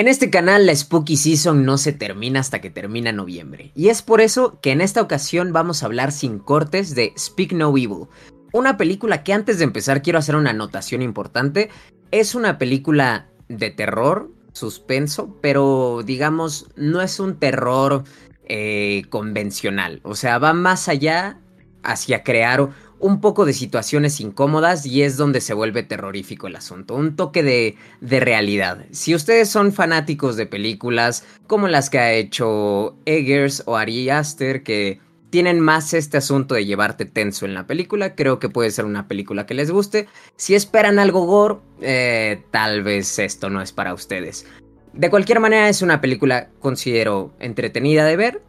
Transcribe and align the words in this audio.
En 0.00 0.06
este 0.06 0.30
canal 0.30 0.64
la 0.64 0.76
Spooky 0.76 1.16
Season 1.16 1.64
no 1.64 1.76
se 1.76 1.92
termina 1.92 2.38
hasta 2.38 2.60
que 2.60 2.70
termina 2.70 3.10
noviembre, 3.10 3.72
y 3.74 3.88
es 3.88 4.00
por 4.00 4.20
eso 4.20 4.60
que 4.62 4.70
en 4.70 4.80
esta 4.80 5.02
ocasión 5.02 5.52
vamos 5.52 5.82
a 5.82 5.86
hablar 5.86 6.12
sin 6.12 6.38
cortes 6.38 6.94
de 6.94 7.12
Speak 7.18 7.52
No 7.52 7.70
Evil, 7.70 8.06
una 8.52 8.76
película 8.76 9.24
que 9.24 9.32
antes 9.32 9.58
de 9.58 9.64
empezar 9.64 10.00
quiero 10.00 10.20
hacer 10.20 10.36
una 10.36 10.50
anotación 10.50 11.02
importante, 11.02 11.68
es 12.12 12.36
una 12.36 12.58
película 12.58 13.26
de 13.48 13.72
terror, 13.72 14.30
suspenso, 14.52 15.36
pero 15.42 16.02
digamos 16.06 16.68
no 16.76 17.02
es 17.02 17.18
un 17.18 17.34
terror 17.34 18.04
eh, 18.44 19.02
convencional, 19.10 19.98
o 20.04 20.14
sea, 20.14 20.38
va 20.38 20.52
más 20.52 20.88
allá 20.88 21.40
hacia 21.82 22.22
crear 22.22 22.70
un 23.00 23.20
poco 23.20 23.44
de 23.44 23.52
situaciones 23.52 24.20
incómodas 24.20 24.86
y 24.86 25.02
es 25.02 25.16
donde 25.16 25.40
se 25.40 25.54
vuelve 25.54 25.82
terrorífico 25.82 26.46
el 26.46 26.56
asunto, 26.56 26.94
un 26.94 27.16
toque 27.16 27.42
de, 27.42 27.76
de, 28.00 28.20
realidad. 28.20 28.86
Si 28.90 29.14
ustedes 29.14 29.48
son 29.48 29.72
fanáticos 29.72 30.36
de 30.36 30.46
películas 30.46 31.24
como 31.46 31.68
las 31.68 31.90
que 31.90 31.98
ha 31.98 32.12
hecho 32.12 32.96
Eggers 33.04 33.62
o 33.66 33.76
Ari 33.76 34.10
Aster, 34.10 34.62
que 34.62 35.00
tienen 35.30 35.60
más 35.60 35.94
este 35.94 36.16
asunto 36.16 36.54
de 36.54 36.64
llevarte 36.64 37.04
tenso 37.04 37.44
en 37.44 37.54
la 37.54 37.66
película, 37.66 38.14
creo 38.14 38.38
que 38.38 38.48
puede 38.48 38.70
ser 38.70 38.84
una 38.84 39.08
película 39.08 39.46
que 39.46 39.54
les 39.54 39.70
guste. 39.70 40.08
Si 40.36 40.54
esperan 40.54 40.98
algo 40.98 41.26
gore, 41.26 41.56
eh, 41.80 42.42
tal 42.50 42.82
vez 42.82 43.18
esto 43.18 43.50
no 43.50 43.60
es 43.60 43.72
para 43.72 43.94
ustedes. 43.94 44.46
De 44.92 45.10
cualquier 45.10 45.40
manera 45.40 45.68
es 45.68 45.82
una 45.82 46.00
película, 46.00 46.48
considero, 46.60 47.32
entretenida 47.38 48.04
de 48.04 48.16
ver, 48.16 48.42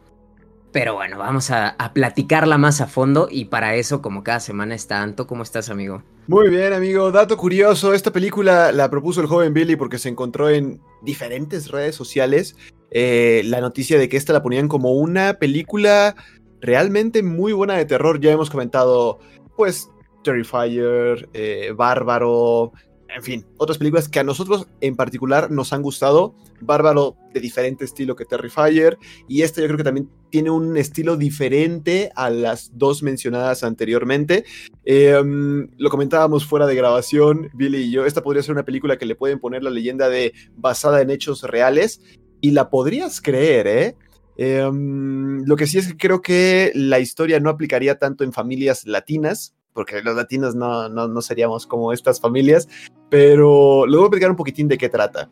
pero 0.72 0.94
bueno, 0.94 1.18
vamos 1.18 1.50
a, 1.50 1.76
platicarla 1.94 2.56
más 2.58 2.80
a 2.80 2.86
fondo 2.86 3.28
y 3.30 3.46
para 3.46 3.74
eso, 3.74 4.00
como 4.00 4.22
cada 4.22 4.40
semana 4.40 4.74
está 4.74 5.02
Anto, 5.02 5.26
¿cómo 5.26 5.42
estás, 5.42 5.68
amigo? 5.68 6.02
Muy 6.28 6.48
bien, 6.48 6.72
amigo. 6.72 7.10
Dato 7.10 7.36
curioso, 7.36 7.92
esta 7.92 8.12
película 8.12 8.70
la 8.70 8.88
propuso 8.88 9.20
el 9.20 9.26
joven 9.26 9.52
Billy 9.52 9.74
porque 9.74 9.98
se 9.98 10.08
encontró 10.08 10.48
en 10.48 10.80
diferentes 11.02 11.70
redes 11.70 11.96
sociales 11.96 12.56
eh, 12.92 13.42
la 13.46 13.60
noticia 13.60 13.98
de 13.98 14.08
que 14.08 14.16
esta 14.16 14.32
la 14.32 14.42
ponían 14.42 14.68
como 14.68 14.92
una 14.92 15.34
película 15.34 16.14
realmente 16.60 17.22
muy 17.22 17.52
buena 17.52 17.76
de 17.76 17.84
terror. 17.84 18.20
Ya 18.20 18.30
hemos 18.30 18.50
comentado, 18.50 19.18
pues, 19.56 19.90
Terrifier, 20.22 21.28
eh, 21.32 21.72
Bárbaro, 21.74 22.72
en 23.14 23.22
fin, 23.22 23.46
otras 23.56 23.78
películas 23.78 24.08
que 24.08 24.20
a 24.20 24.24
nosotros 24.24 24.66
en 24.80 24.96
particular 24.96 25.50
nos 25.50 25.72
han 25.72 25.82
gustado. 25.82 26.34
Bárbaro 26.60 27.16
de 27.32 27.40
diferente 27.40 27.84
estilo 27.84 28.16
que 28.16 28.24
Terrifier. 28.24 28.98
Y 29.28 29.42
esta 29.42 29.60
yo 29.60 29.66
creo 29.66 29.78
que 29.78 29.84
también 29.84 30.10
tiene 30.30 30.50
un 30.50 30.76
estilo 30.76 31.16
diferente 31.16 32.10
a 32.14 32.30
las 32.30 32.70
dos 32.74 33.02
mencionadas 33.02 33.64
anteriormente. 33.64 34.44
Em, 34.84 35.68
lo 35.78 35.90
comentábamos 35.90 36.44
fuera 36.46 36.66
de 36.66 36.74
grabación, 36.74 37.50
Billy 37.54 37.78
y 37.78 37.90
yo. 37.90 38.04
Esta 38.04 38.22
podría 38.22 38.42
ser 38.42 38.52
una 38.52 38.64
película 38.64 38.98
que 38.98 39.06
le 39.06 39.16
pueden 39.16 39.40
poner 39.40 39.62
la 39.62 39.70
leyenda 39.70 40.08
de 40.08 40.32
basada 40.56 41.00
en 41.00 41.10
hechos 41.10 41.42
reales. 41.42 42.00
Y 42.40 42.52
la 42.52 42.70
podrías 42.70 43.20
creer, 43.20 43.66
¿eh? 43.66 43.96
Em, 44.36 45.44
lo 45.44 45.56
que 45.56 45.66
sí 45.66 45.76
es 45.78 45.88
que 45.88 45.96
creo 45.98 46.22
que 46.22 46.72
la 46.74 46.98
historia 46.98 47.40
no 47.40 47.50
aplicaría 47.50 47.98
tanto 47.98 48.24
en 48.24 48.32
familias 48.32 48.86
latinas, 48.86 49.54
porque 49.72 50.02
los 50.02 50.16
latinos 50.16 50.54
no, 50.54 50.88
no, 50.88 51.22
seríamos 51.22 51.66
como 51.66 51.92
estas 51.92 52.20
familias, 52.20 52.68
pero 53.08 53.86
luego 53.86 54.02
voy 54.02 54.04
a 54.04 54.06
explicar 54.06 54.30
un 54.30 54.36
poquitín 54.36 54.68
de 54.68 54.78
qué 54.78 54.88
trata. 54.88 55.30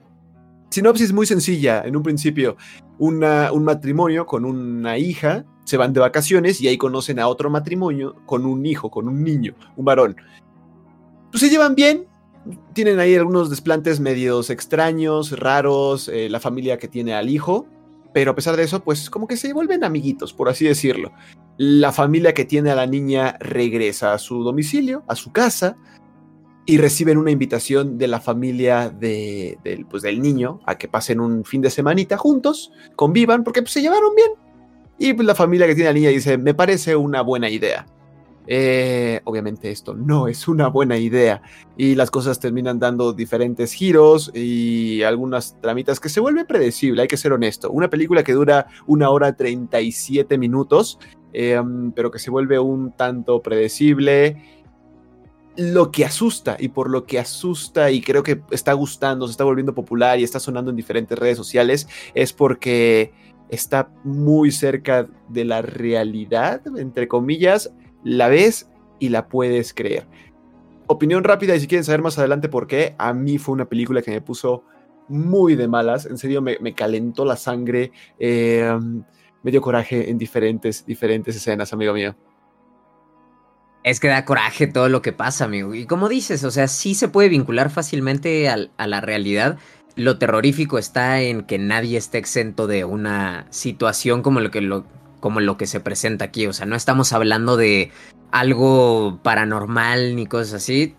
Sinopsis 0.71 1.13
muy 1.13 1.27
sencilla, 1.27 1.83
en 1.85 1.97
un 1.97 2.03
principio, 2.03 2.57
una, 2.99 3.53
un 3.53 3.65
matrimonio 3.65 4.27
con 4.27 4.45
una 4.45 4.99
hija, 4.99 5.45
se 5.65 5.77
van 5.77 5.93
de 5.93 6.01
vacaciones 6.01 6.61
y 6.61 6.69
ahí 6.69 6.79
conocen 6.79 7.19
a 7.19 7.29
otro 7.29 7.51
matrimonio 7.51 8.17
con 8.27 8.47
un 8.47 8.65
hijo, 8.67 8.91
con 8.91 9.09
un 9.09 9.23
niño, 9.23 9.55
un 9.77 9.85
varón. 9.85 10.17
Pues 11.31 11.41
se 11.41 11.51
llevan 11.51 11.75
bien, 11.75 12.07
tienen 12.73 12.99
ahí 12.99 13.15
algunos 13.15 13.51
desplantes 13.51 14.01
medios 14.01 14.51
extraños, 14.51 15.39
raros, 15.39 16.09
eh, 16.09 16.29
la 16.29 16.41
familia 16.41 16.79
que 16.79 16.89
tiene 16.89 17.15
al 17.15 17.29
hijo, 17.29 17.67
pero 18.13 18.33
a 18.33 18.35
pesar 18.35 18.57
de 18.57 18.65
eso, 18.65 18.83
pues 18.83 19.11
como 19.11 19.27
que 19.27 19.37
se 19.37 19.53
vuelven 19.53 19.85
amiguitos, 19.85 20.33
por 20.33 20.49
así 20.49 20.65
decirlo. 20.65 21.13
La 21.57 21.93
familia 21.93 22.35
que 22.35 22.45
tiene 22.45 22.71
a 22.71 22.75
la 22.75 22.87
niña 22.87 23.37
regresa 23.41 24.13
a 24.13 24.19
su 24.19 24.43
domicilio, 24.43 25.05
a 25.09 25.15
su 25.15 25.33
casa, 25.33 25.77
y 26.69 26.77
reciben 26.77 27.17
una 27.17 27.31
invitación 27.31 27.97
de 27.97 28.09
la 28.09 28.21
familia 28.21 28.91
de, 28.91 29.59
pues, 29.89 30.03
del 30.03 30.21
niño 30.21 30.61
a 30.67 30.77
que 30.77 30.87
pasen 30.87 31.19
un 31.19 31.45
fin 31.47 31.63
de 31.63 31.71
semanita 31.71 32.19
juntos, 32.19 32.73
convivan, 32.95 33.43
porque 33.43 33.63
pues, 33.63 33.73
se 33.73 33.81
llevaron 33.81 34.15
bien. 34.15 34.33
Y 34.99 35.15
pues, 35.15 35.27
la 35.27 35.35
familia 35.35 35.67
que 35.67 35.75
tiene 35.75 35.89
a 35.89 35.93
la 35.93 35.99
niña 35.99 36.11
dice, 36.11 36.37
me 36.37 36.53
parece 36.53 36.95
una 36.95 37.23
buena 37.23 37.49
idea. 37.49 37.87
Eh, 38.51 39.21
obviamente 39.25 39.71
esto 39.71 39.93
no 39.93 40.27
es 40.27 40.49
una 40.49 40.69
buena 40.69 40.97
idea 40.97 41.43
y 41.77 41.95
las 41.95 42.11
cosas 42.11 42.41
terminan 42.41 42.79
dando 42.79 43.13
diferentes 43.13 43.75
giros 43.75 44.31
y 44.35 45.03
algunas 45.03 45.61
tramitas 45.61 46.01
que 46.01 46.09
se 46.09 46.19
vuelve 46.19 46.47
predecible, 46.47 47.03
hay 47.03 47.09
que 47.09 47.19
ser 47.19 47.35
honesto. 47.35 47.71
Una 47.71 47.91
película 47.91 48.23
que 48.23 48.33
dura 48.33 48.69
una 48.87 49.11
hora 49.11 49.37
37 49.37 50.39
minutos, 50.39 50.99
em, 51.35 51.93
pero 51.93 52.11
que 52.11 52.19
se 52.19 52.31
vuelve 52.31 52.59
un 52.59 52.93
tanto 52.93 53.43
predecible. 53.43 54.43
Lo 55.59 55.91
que 55.91 56.07
asusta 56.07 56.57
y 56.59 56.69
por 56.69 56.89
lo 56.89 57.05
que 57.05 57.19
asusta 57.19 57.91
y 57.91 58.01
creo 58.01 58.23
que 58.23 58.41
está 58.51 58.73
gustando, 58.73 59.27
se 59.27 59.33
está 59.33 59.45
volviendo 59.45 59.75
popular 59.75 60.19
y 60.19 60.25
está 60.25 60.41
sonando 60.41 60.71
en 60.71 60.77
diferentes 60.77 61.19
redes 61.19 61.37
sociales 61.37 61.87
es 62.15 62.33
porque 62.33 63.13
está 63.51 63.91
muy 64.05 64.53
cerca 64.53 65.07
de 65.29 65.45
la 65.45 65.61
realidad, 65.61 66.63
entre 66.79 67.09
comillas, 67.09 67.73
la 68.09 68.29
ves 68.29 68.69
y 68.99 69.11
la 69.11 69.29
puedes 69.29 69.75
creer. 69.75 70.07
Opinión 70.87 71.25
rápida 71.25 71.55
y 71.55 71.61
si 71.61 71.67
quieren 71.67 71.85
saber 71.85 72.03
más 72.03 72.19
adelante 72.19 72.49
por 72.49 72.67
qué, 72.67 72.95
a 72.99 73.13
mí 73.13 73.39
fue 73.39 73.55
una 73.55 73.69
película 73.69 74.01
que 74.01 74.11
me 74.11 74.23
puso 74.23 74.65
muy 75.09 75.55
de 75.55 75.69
malas, 75.69 76.07
en 76.07 76.17
serio 76.17 76.41
me, 76.43 76.75
calentó 76.75 77.25
la 77.25 77.37
sangre, 77.37 77.93
em, 78.19 79.03
me 79.43 79.51
dio 79.51 79.61
coraje 79.61 80.11
en 80.11 80.19
diferentes, 80.19 80.85
diferentes 80.87 81.37
escenas, 81.37 81.73
amigo 81.73 81.93
mío. 81.93 82.17
Es 83.85 84.01
que 84.01 84.09
da 84.09 84.25
coraje 84.25 84.67
todo 84.67 84.89
lo 84.89 85.03
que 85.03 85.13
pasa, 85.13 85.45
amigo. 85.45 85.75
Y 85.75 85.87
como 85.87 86.09
dices, 86.09 86.45
o 86.45 86.51
sea, 86.51 86.69
sí 86.69 86.95
se 86.95 87.09
puede 87.09 87.29
vincular 87.29 87.71
fácilmente 87.71 88.49
a 88.49 88.87
la 88.87 89.01
realidad. 89.01 89.59
Lo 89.97 90.19
terrorífico 90.19 90.79
está 90.79 91.21
en 91.21 91.43
que 91.43 91.59
nadie 91.59 91.97
esté 91.97 92.19
exento 92.19 92.67
de 92.67 92.85
una 92.85 93.47
situación 93.51 94.23
como 94.23 94.41
lo 94.41 94.51
que, 94.51 94.61
lo, 94.61 94.85
como 95.21 95.41
lo 95.41 95.57
que 95.57 95.67
se 95.67 95.81
presenta 95.81 96.27
aquí. 96.27 96.47
O 96.47 96.53
sea, 96.53 96.67
no 96.67 96.77
estamos 96.77 97.13
hablando 97.13 97.57
de 97.57 97.91
algo 98.31 99.21
paranormal 99.23 100.17
ni 100.17 100.27
cosas 100.27 100.55
así. 100.55 100.95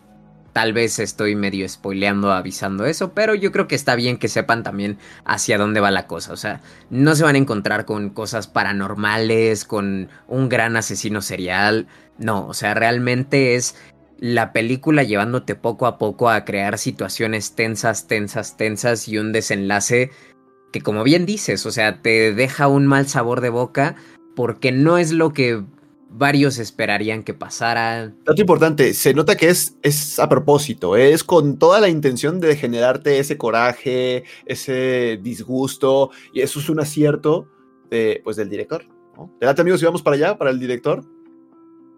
Tal 0.53 0.73
vez 0.73 0.97
estoy 0.99 1.35
medio 1.35 1.69
spoileando, 1.69 2.31
avisando 2.31 2.85
eso, 2.85 3.13
pero 3.13 3.35
yo 3.35 3.51
creo 3.51 3.67
que 3.67 3.75
está 3.75 3.95
bien 3.95 4.17
que 4.17 4.27
sepan 4.27 4.63
también 4.63 4.97
hacia 5.23 5.59
dónde 5.59 5.79
va 5.79 5.91
la 5.91 6.07
cosa. 6.07 6.33
O 6.33 6.37
sea, 6.37 6.61
no 6.89 7.15
se 7.15 7.23
van 7.23 7.35
a 7.35 7.39
encontrar 7.39 7.85
con 7.85 8.09
cosas 8.09 8.47
paranormales, 8.47 9.63
con 9.63 10.09
un 10.27 10.49
gran 10.49 10.75
asesino 10.75 11.21
serial. 11.21 11.87
No, 12.17 12.47
o 12.47 12.53
sea, 12.53 12.73
realmente 12.73 13.55
es 13.55 13.75
la 14.19 14.51
película 14.51 15.03
llevándote 15.03 15.55
poco 15.55 15.87
a 15.87 15.97
poco 15.97 16.29
a 16.29 16.43
crear 16.43 16.77
situaciones 16.77 17.53
tensas, 17.53 18.07
tensas, 18.07 18.57
tensas 18.57 19.07
y 19.07 19.17
un 19.17 19.31
desenlace 19.31 20.11
que 20.71 20.81
como 20.81 21.03
bien 21.03 21.25
dices, 21.25 21.65
o 21.65 21.71
sea, 21.71 22.01
te 22.01 22.33
deja 22.33 22.67
un 22.67 22.85
mal 22.85 23.07
sabor 23.07 23.41
de 23.41 23.49
boca 23.49 23.95
porque 24.35 24.71
no 24.71 24.97
es 24.97 25.11
lo 25.11 25.33
que 25.33 25.63
varios 26.09 26.57
esperarían 26.57 27.23
que 27.23 27.33
pasara. 27.33 28.13
Dato 28.25 28.41
importante, 28.41 28.93
se 28.93 29.13
nota 29.13 29.35
que 29.35 29.49
es, 29.49 29.77
es 29.81 30.19
a 30.19 30.27
propósito, 30.27 30.97
es 30.97 31.23
con 31.23 31.57
toda 31.57 31.79
la 31.79 31.89
intención 31.89 32.39
de 32.39 32.55
generarte 32.55 33.19
ese 33.19 33.37
coraje, 33.37 34.23
ese 34.45 35.19
disgusto, 35.21 36.11
y 36.33 36.41
eso 36.41 36.59
es 36.59 36.69
un 36.69 36.79
acierto 36.79 37.47
de, 37.89 38.21
pues, 38.23 38.37
del 38.37 38.49
director. 38.49 38.85
¿no? 39.15 39.31
¿Te 39.39 39.45
late, 39.45 39.61
amigos, 39.61 39.79
si 39.79 39.85
vamos 39.85 40.01
para 40.01 40.15
allá, 40.15 40.37
para 40.37 40.51
el 40.51 40.59
director? 40.59 41.03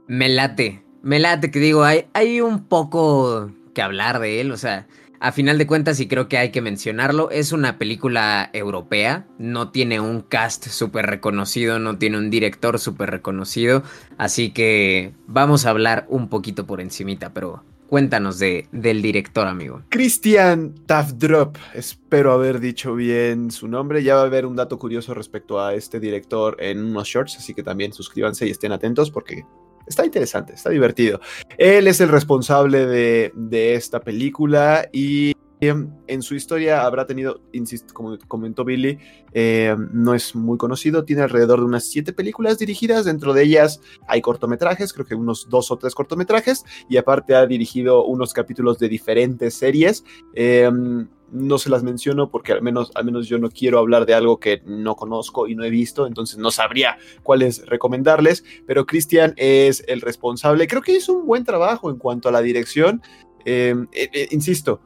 Me 0.08 0.28
late, 0.28 0.84
me 1.02 1.20
late, 1.20 1.52
que 1.52 1.60
digo, 1.60 1.84
hay, 1.84 2.06
hay 2.14 2.42
un 2.42 2.66
poco 2.66 3.52
que 3.74 3.82
hablar 3.82 4.20
de 4.20 4.42
él, 4.42 4.52
o 4.52 4.58
sea, 4.58 4.88
a 5.22 5.32
final 5.32 5.60
de 5.60 5.68
cuentas, 5.68 6.00
y 6.00 6.08
creo 6.08 6.28
que 6.28 6.40
hay 6.40 6.50
que 6.50 6.62
mencionarlo, 6.62 7.30
es 7.30 7.52
una 7.52 7.78
película 7.78 8.50
europea, 8.54 9.28
no 9.38 9.70
tiene 9.70 10.00
un 10.00 10.22
cast 10.22 10.68
súper 10.68 11.06
reconocido, 11.06 11.78
no 11.78 12.00
tiene 12.00 12.18
un 12.18 12.32
director 12.32 12.80
súper 12.80 13.12
reconocido, 13.12 13.84
así 14.18 14.50
que 14.50 15.14
vamos 15.28 15.68
a 15.68 15.70
hablar 15.70 16.08
un 16.10 16.28
poquito 16.28 16.66
por 16.66 16.82
encimita, 16.82 17.34
pero 17.34 17.64
cuéntanos 17.88 18.40
de, 18.40 18.68
del 18.72 19.04
director, 19.04 19.46
amigo. 19.46 19.84
Christian 19.90 20.74
Tafdrop, 20.88 21.56
espero 21.76 22.32
haber 22.32 22.60
dicho 22.60 22.96
bien 22.96 23.52
su 23.52 23.68
nombre, 23.68 24.02
ya 24.02 24.16
va 24.16 24.22
a 24.22 24.26
haber 24.26 24.48
un 24.48 24.56
dato 24.56 24.80
curioso 24.80 25.14
respecto 25.14 25.62
a 25.62 25.76
este 25.76 26.00
director 26.00 26.58
en 26.60 26.84
unos 26.84 27.08
shorts, 27.08 27.38
así 27.38 27.54
que 27.54 27.62
también 27.62 27.94
suscríbanse 27.94 28.48
y 28.48 28.50
estén 28.50 28.72
atentos 28.72 29.12
porque 29.12 29.46
está 29.92 30.06
interesante, 30.06 30.54
está 30.54 30.70
divertido. 30.70 31.22
Él 31.58 31.88
es 31.88 32.02
el 32.02 32.10
responsable 32.10 32.86
de, 32.88 33.76
esta 33.76 34.00
película 34.00 34.90
y 34.92 35.34
en 35.62 36.24
su 36.24 36.34
historia 36.34 36.84
habrá 36.84 37.06
tenido, 37.06 37.42
insisto, 37.52 37.94
como 37.94 38.18
comentó 38.28 38.66
Billy, 38.66 38.98
eh, 39.32 39.76
no 39.92 40.16
es 40.16 40.36
muy 40.36 40.58
conocido, 40.58 41.06
tiene 41.06 41.22
alrededor 41.22 41.60
de 41.60 41.66
unas 41.66 41.86
siete 41.86 42.14
películas 42.14 42.58
dirigidas, 42.58 43.06
dentro 43.06 43.34
de 43.34 43.44
ellas 43.44 43.80
hay 44.08 44.22
cortometrajes, 44.22 44.92
creo 44.92 45.06
que 45.06 45.14
unos 45.14 45.50
dos 45.50 45.70
o 45.70 45.78
tres 45.78 45.94
cortometrajes, 45.94 46.66
y 46.90 46.98
aparte 46.98 47.36
ha 47.36 47.46
dirigido 47.46 48.06
unos 48.06 48.34
capítulos 48.34 48.80
de 48.80 48.90
diferentes 48.90 49.54
series. 49.54 50.04
Em, 50.34 51.08
no 51.32 51.58
se 51.60 51.70
las 51.70 51.84
menciono 51.84 52.30
porque 52.30 52.52
al 52.52 52.62
menos, 52.62 52.92
al 52.96 53.06
menos 53.06 53.28
yo 53.28 53.38
no 53.38 53.50
quiero 53.50 53.80
hablar 53.80 54.06
de 54.06 54.16
algo 54.16 54.40
que 54.40 54.64
no 54.66 54.96
conozco 54.96 55.48
y 55.48 55.56
no 55.56 55.64
he 55.64 55.70
visto, 55.70 56.08
entonces 56.08 56.40
no 56.40 56.52
sabría 56.52 56.98
cuáles 57.24 57.66
recomendarles, 57.68 58.44
pero 58.66 58.86
Cristian 58.86 59.34
es 59.38 59.84
el 59.88 60.02
responsable. 60.02 60.68
Creo 60.68 60.82
que 60.82 60.98
hizo 60.98 61.14
un 61.14 61.26
buen 61.26 61.46
trabajo 61.46 61.90
en 61.90 61.98
cuanto 61.98 62.28
a 62.30 62.32
la 62.32 62.42
dirección. 62.42 63.02
Em, 63.46 63.88
eh, 63.94 64.10
eh, 64.14 64.28
insisto, 64.32 64.82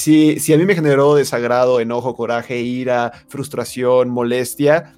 si, 0.00 0.40
si 0.40 0.54
a 0.54 0.58
mí 0.58 0.64
me 0.64 0.74
generó 0.74 1.14
desagrado, 1.14 1.78
enojo, 1.78 2.14
coraje, 2.14 2.60
ira, 2.60 3.12
frustración, 3.28 4.08
molestia, 4.08 4.96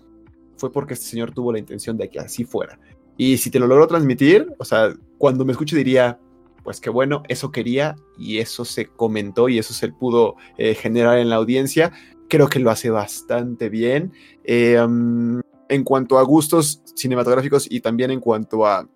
fue 0.56 0.70
porque 0.70 0.94
este 0.94 1.06
señor 1.06 1.32
tuvo 1.32 1.52
la 1.52 1.58
intención 1.58 1.96
de 1.96 2.08
que 2.08 2.20
así 2.20 2.44
fuera. 2.44 2.78
Y 3.16 3.38
si 3.38 3.50
te 3.50 3.58
lo 3.58 3.66
logro 3.66 3.88
transmitir, 3.88 4.46
o 4.58 4.64
sea, 4.64 4.94
cuando 5.18 5.44
me 5.44 5.52
escuche 5.52 5.76
diría, 5.76 6.20
pues 6.62 6.80
qué 6.80 6.88
bueno, 6.88 7.24
eso 7.28 7.50
quería 7.50 7.96
y 8.16 8.38
eso 8.38 8.64
se 8.64 8.86
comentó 8.86 9.48
y 9.48 9.58
eso 9.58 9.74
se 9.74 9.88
pudo 9.88 10.36
eh, 10.56 10.74
generar 10.74 11.18
en 11.18 11.30
la 11.30 11.36
audiencia. 11.36 11.92
Creo 12.28 12.48
que 12.48 12.60
lo 12.60 12.70
hace 12.70 12.90
bastante 12.90 13.68
bien. 13.68 14.12
Eh, 14.44 14.76
en 14.76 15.84
cuanto 15.84 16.18
a 16.18 16.22
gustos 16.22 16.80
cinematográficos 16.94 17.66
y 17.68 17.80
también 17.80 18.12
en 18.12 18.20
cuanto 18.20 18.66
a 18.66 18.88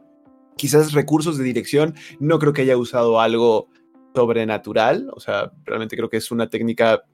quizás 0.56 0.92
recursos 0.92 1.36
de 1.36 1.44
dirección, 1.44 1.94
no 2.20 2.38
creo 2.38 2.52
que 2.52 2.62
haya 2.62 2.76
usado 2.76 3.20
algo 3.20 3.68
sobrenatural, 4.16 5.10
o 5.14 5.20
sea, 5.20 5.52
realmente 5.66 5.94
creo 5.94 6.08
que 6.08 6.16
es 6.16 6.30
una 6.30 6.48
técnica 6.48 7.04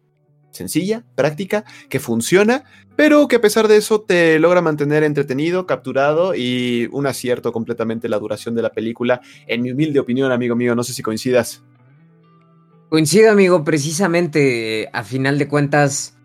sencilla, 0.53 1.03
práctica, 1.17 1.65
que 1.89 1.99
funciona, 1.99 2.63
pero 2.95 3.27
que 3.27 3.37
a 3.37 3.41
pesar 3.41 3.67
de 3.67 3.77
eso 3.77 4.03
te 4.03 4.39
logra 4.39 4.63
mantener 4.63 5.03
entretenido, 5.03 5.67
capturado 5.67 6.37
y 6.37 6.89
un 6.93 7.09
acierto 7.09 7.53
completamente 7.53 8.09
la 8.09 8.21
duración 8.21 8.55
de 8.55 8.63
la 8.63 8.71
película, 8.71 9.21
en 9.49 9.63
mi 9.63 9.73
humilde 9.73 9.99
opinión, 9.99 10.31
amigo 10.31 10.55
mío, 10.55 10.77
no 10.77 10.85
sé 10.85 10.93
si 10.93 11.03
coincidas. 11.03 11.65
Coincido, 12.89 13.33
amigo, 13.33 13.65
precisamente, 13.65 14.89
a 14.93 15.03
final 15.03 15.39
de 15.39 15.49
cuentas, 15.49 16.17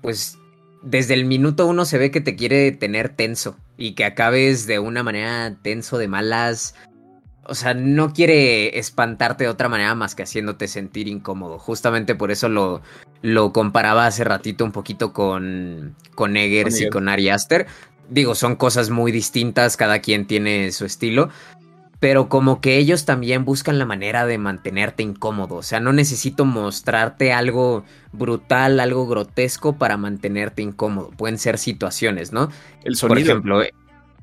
pues 0.00 0.38
desde 0.82 1.12
el 1.12 1.26
minuto 1.26 1.66
uno 1.66 1.84
se 1.84 1.98
ve 1.98 2.10
que 2.10 2.22
te 2.22 2.36
quiere 2.36 2.72
tener 2.72 3.10
tenso 3.10 3.56
y 3.76 3.92
que 3.92 4.06
acabes 4.06 4.66
de 4.66 4.78
una 4.78 5.02
manera 5.02 5.58
tenso 5.60 5.98
de 5.98 6.08
malas, 6.08 6.76
o 7.46 7.54
sea, 7.54 7.74
no 7.74 8.12
quiere 8.12 8.78
espantarte 8.78 9.44
de 9.44 9.50
otra 9.50 9.68
manera 9.68 9.94
más 9.94 10.14
que 10.14 10.22
haciéndote 10.22 10.68
sentir 10.68 11.08
incómodo. 11.08 11.58
Justamente 11.58 12.14
por 12.14 12.30
eso 12.30 12.48
lo, 12.48 12.82
lo 13.22 13.52
comparaba 13.52 14.06
hace 14.06 14.24
ratito 14.24 14.64
un 14.64 14.72
poquito 14.72 15.12
con, 15.12 15.94
con 16.14 16.36
Eggers 16.36 16.80
y 16.80 16.88
con 16.88 17.08
Ari 17.08 17.28
Aster. 17.28 17.66
Digo, 18.08 18.34
son 18.34 18.56
cosas 18.56 18.90
muy 18.90 19.12
distintas, 19.12 19.76
cada 19.76 20.00
quien 20.00 20.26
tiene 20.26 20.72
su 20.72 20.84
estilo. 20.84 21.28
Pero 22.00 22.28
como 22.28 22.60
que 22.60 22.76
ellos 22.76 23.04
también 23.06 23.44
buscan 23.44 23.78
la 23.78 23.86
manera 23.86 24.26
de 24.26 24.36
mantenerte 24.36 25.02
incómodo. 25.02 25.56
O 25.56 25.62
sea, 25.62 25.80
no 25.80 25.92
necesito 25.92 26.44
mostrarte 26.44 27.32
algo 27.32 27.84
brutal, 28.12 28.80
algo 28.80 29.06
grotesco 29.06 29.76
para 29.76 29.96
mantenerte 29.96 30.60
incómodo. 30.60 31.10
Pueden 31.10 31.38
ser 31.38 31.56
situaciones, 31.56 32.32
¿no? 32.32 32.50
El 32.84 32.96
sonido. 32.96 33.14
Por 33.14 33.18
ejemplo, 33.18 33.62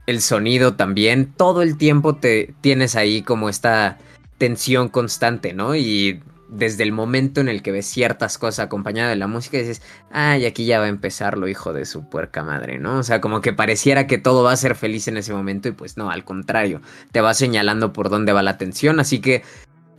el 0.05 0.21
sonido 0.21 0.75
también, 0.75 1.31
todo 1.33 1.61
el 1.61 1.77
tiempo 1.77 2.15
te 2.15 2.53
tienes 2.61 2.95
ahí 2.95 3.21
como 3.21 3.49
esta 3.49 3.97
tensión 4.37 4.89
constante, 4.89 5.53
¿no? 5.53 5.75
Y 5.75 6.21
desde 6.49 6.83
el 6.83 6.91
momento 6.91 7.39
en 7.39 7.47
el 7.47 7.61
que 7.61 7.71
ves 7.71 7.85
ciertas 7.85 8.37
cosas 8.37 8.65
acompañadas 8.65 9.11
de 9.11 9.15
la 9.15 9.27
música, 9.27 9.57
dices, 9.57 9.81
ay, 10.11 10.45
aquí 10.45 10.65
ya 10.65 10.79
va 10.79 10.85
a 10.85 10.89
empezar 10.89 11.37
lo 11.37 11.47
hijo 11.47 11.71
de 11.71 11.85
su 11.85 12.09
puerca 12.09 12.43
madre, 12.43 12.77
¿no? 12.77 12.97
O 12.97 13.03
sea, 13.03 13.21
como 13.21 13.41
que 13.41 13.53
pareciera 13.53 14.05
que 14.05 14.17
todo 14.17 14.43
va 14.43 14.51
a 14.51 14.57
ser 14.57 14.75
feliz 14.75 15.07
en 15.07 15.17
ese 15.17 15.33
momento 15.33 15.69
y 15.69 15.71
pues 15.71 15.95
no, 15.95 16.09
al 16.11 16.25
contrario, 16.25 16.81
te 17.11 17.21
va 17.21 17.33
señalando 17.33 17.93
por 17.93 18.09
dónde 18.09 18.33
va 18.33 18.43
la 18.43 18.57
tensión, 18.57 18.99
así 18.99 19.19
que 19.19 19.43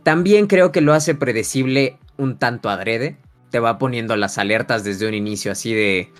también 0.03 0.47
creo 0.47 0.71
que 0.71 0.81
lo 0.81 0.93
hace 0.93 1.15
predecible 1.15 1.97
un 2.17 2.37
tanto 2.37 2.69
adrede, 2.69 3.17
te 3.49 3.59
va 3.59 3.79
poniendo 3.79 4.15
las 4.15 4.37
alertas 4.37 4.83
desde 4.83 5.07
un 5.07 5.13
inicio 5.13 5.51
así 5.51 5.73
de, 5.73 6.11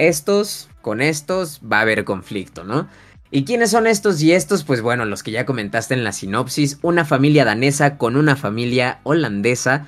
estos 0.00 0.70
con 0.80 1.02
estos 1.02 1.60
va 1.60 1.78
a 1.78 1.82
haber 1.82 2.04
conflicto, 2.04 2.64
¿no? 2.64 2.88
¿Y 3.30 3.44
quiénes 3.44 3.70
son 3.70 3.86
estos 3.86 4.20
y 4.22 4.32
estos? 4.32 4.64
Pues 4.64 4.82
bueno, 4.82 5.04
los 5.04 5.22
que 5.22 5.30
ya 5.30 5.46
comentaste 5.46 5.94
en 5.94 6.02
la 6.02 6.12
sinopsis, 6.12 6.78
una 6.82 7.04
familia 7.04 7.44
danesa 7.44 7.96
con 7.96 8.16
una 8.16 8.34
familia 8.34 8.98
holandesa, 9.04 9.86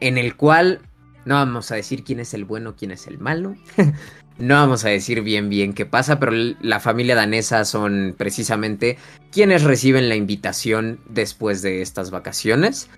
en 0.00 0.18
el 0.18 0.34
cual 0.34 0.80
no 1.24 1.36
vamos 1.36 1.70
a 1.70 1.76
decir 1.76 2.02
quién 2.02 2.18
es 2.18 2.34
el 2.34 2.44
bueno, 2.44 2.74
quién 2.76 2.90
es 2.90 3.06
el 3.06 3.18
malo, 3.18 3.54
no 4.38 4.54
vamos 4.56 4.84
a 4.84 4.88
decir 4.88 5.22
bien 5.22 5.48
bien 5.50 5.72
qué 5.72 5.86
pasa, 5.86 6.18
pero 6.18 6.32
la 6.60 6.80
familia 6.80 7.14
danesa 7.14 7.64
son 7.64 8.16
precisamente 8.18 8.98
quienes 9.30 9.62
reciben 9.62 10.08
la 10.08 10.16
invitación 10.16 10.98
después 11.08 11.62
de 11.62 11.80
estas 11.80 12.10
vacaciones. 12.10 12.90